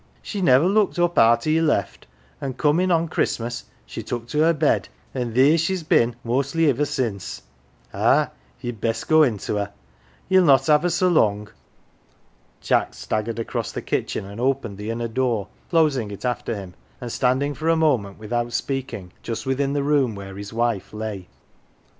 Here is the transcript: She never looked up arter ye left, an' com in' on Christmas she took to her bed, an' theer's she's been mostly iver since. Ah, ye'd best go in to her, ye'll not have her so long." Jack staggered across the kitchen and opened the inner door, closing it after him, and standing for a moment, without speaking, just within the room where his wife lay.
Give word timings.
She 0.23 0.41
never 0.41 0.65
looked 0.65 0.97
up 0.97 1.19
arter 1.19 1.51
ye 1.51 1.61
left, 1.61 2.07
an' 2.41 2.55
com 2.55 2.79
in' 2.79 2.89
on 2.89 3.07
Christmas 3.07 3.65
she 3.85 4.01
took 4.01 4.27
to 4.29 4.39
her 4.39 4.51
bed, 4.51 4.89
an' 5.13 5.35
theer's 5.35 5.61
she's 5.61 5.83
been 5.83 6.15
mostly 6.23 6.67
iver 6.67 6.85
since. 6.85 7.43
Ah, 7.93 8.31
ye'd 8.61 8.81
best 8.81 9.07
go 9.07 9.21
in 9.21 9.37
to 9.37 9.57
her, 9.57 9.73
ye'll 10.27 10.43
not 10.43 10.65
have 10.65 10.81
her 10.81 10.89
so 10.89 11.07
long." 11.07 11.49
Jack 12.61 12.95
staggered 12.95 13.37
across 13.37 13.71
the 13.71 13.83
kitchen 13.83 14.25
and 14.25 14.41
opened 14.41 14.79
the 14.79 14.89
inner 14.89 15.07
door, 15.07 15.49
closing 15.69 16.09
it 16.09 16.25
after 16.25 16.55
him, 16.55 16.73
and 16.99 17.11
standing 17.11 17.53
for 17.53 17.69
a 17.69 17.75
moment, 17.75 18.17
without 18.17 18.53
speaking, 18.53 19.13
just 19.21 19.45
within 19.45 19.73
the 19.73 19.83
room 19.83 20.15
where 20.15 20.35
his 20.35 20.51
wife 20.51 20.93
lay. 20.93 21.27